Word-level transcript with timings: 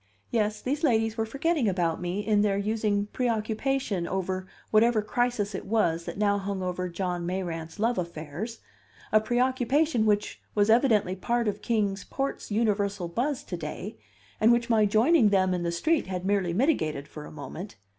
Yes, 0.31 0.61
these 0.61 0.83
ladies 0.83 1.15
were 1.15 1.27
forgetting 1.27 1.69
about 1.69 2.01
me 2.01 2.25
in 2.25 2.41
their 2.41 2.57
using 2.57 3.05
preoccupation 3.13 4.07
over 4.07 4.47
whatever 4.71 5.03
crisis 5.03 5.53
it 5.53 5.67
was 5.67 6.05
that 6.05 6.17
now 6.17 6.39
hung 6.39 6.63
over 6.63 6.89
John 6.89 7.23
Mayrant's 7.23 7.77
love 7.77 7.99
affairs 7.99 8.61
a 9.11 9.21
preoccupation 9.21 10.07
which 10.07 10.41
was 10.55 10.71
evidently 10.71 11.15
part 11.15 11.47
of 11.47 11.61
Kings 11.61 12.03
Port's 12.03 12.49
universal 12.49 13.07
buzz 13.07 13.43
to 13.43 13.55
day, 13.55 13.99
and 14.39 14.51
which 14.51 14.71
my 14.71 14.87
joining 14.87 15.29
them 15.29 15.53
in 15.53 15.61
the 15.61 15.71
street 15.71 16.07
had 16.07 16.25
merely 16.25 16.51
mitigated 16.51 17.07
for 17.07 17.25
a 17.25 17.31
moment. 17.31 17.75